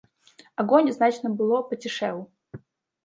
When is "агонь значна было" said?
0.63-1.57